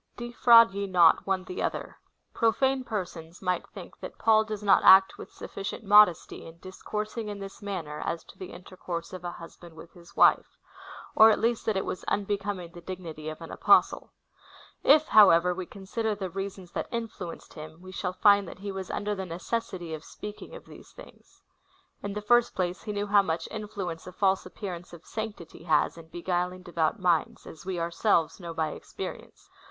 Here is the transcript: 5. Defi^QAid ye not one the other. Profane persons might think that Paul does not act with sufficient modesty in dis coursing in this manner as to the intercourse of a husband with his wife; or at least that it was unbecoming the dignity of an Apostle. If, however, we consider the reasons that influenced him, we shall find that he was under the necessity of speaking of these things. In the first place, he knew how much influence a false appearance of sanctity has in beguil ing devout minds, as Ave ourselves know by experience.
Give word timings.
5. 0.17 0.25
Defi^QAid 0.29 0.73
ye 0.73 0.87
not 0.87 1.27
one 1.27 1.43
the 1.43 1.61
other. 1.61 1.99
Profane 2.33 2.83
persons 2.83 3.39
might 3.39 3.67
think 3.69 3.99
that 3.99 4.17
Paul 4.17 4.43
does 4.43 4.63
not 4.63 4.83
act 4.83 5.19
with 5.19 5.31
sufficient 5.31 5.83
modesty 5.83 6.43
in 6.47 6.57
dis 6.57 6.81
coursing 6.81 7.27
in 7.29 7.37
this 7.37 7.61
manner 7.61 8.01
as 8.03 8.23
to 8.23 8.35
the 8.39 8.51
intercourse 8.51 9.13
of 9.13 9.23
a 9.23 9.33
husband 9.33 9.75
with 9.75 9.93
his 9.93 10.15
wife; 10.15 10.57
or 11.15 11.29
at 11.29 11.37
least 11.39 11.67
that 11.67 11.77
it 11.77 11.85
was 11.85 12.03
unbecoming 12.05 12.71
the 12.71 12.81
dignity 12.81 13.29
of 13.29 13.41
an 13.41 13.51
Apostle. 13.51 14.11
If, 14.83 15.09
however, 15.09 15.53
we 15.53 15.67
consider 15.67 16.15
the 16.15 16.31
reasons 16.31 16.71
that 16.71 16.87
influenced 16.91 17.53
him, 17.53 17.79
we 17.79 17.91
shall 17.91 18.11
find 18.13 18.47
that 18.47 18.57
he 18.57 18.71
was 18.71 18.89
under 18.89 19.13
the 19.13 19.27
necessity 19.27 19.93
of 19.93 20.03
speaking 20.03 20.55
of 20.55 20.65
these 20.65 20.91
things. 20.93 21.43
In 22.01 22.13
the 22.13 22.23
first 22.23 22.55
place, 22.55 22.81
he 22.81 22.91
knew 22.91 23.05
how 23.05 23.21
much 23.21 23.47
influence 23.51 24.07
a 24.07 24.11
false 24.11 24.47
appearance 24.47 24.93
of 24.93 25.05
sanctity 25.05 25.65
has 25.65 25.95
in 25.95 26.09
beguil 26.09 26.53
ing 26.55 26.63
devout 26.63 26.97
minds, 26.99 27.45
as 27.45 27.65
Ave 27.67 27.77
ourselves 27.77 28.39
know 28.39 28.51
by 28.55 28.69
experience. 28.69 29.47